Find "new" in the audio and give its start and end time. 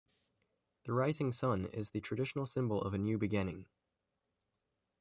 2.97-3.19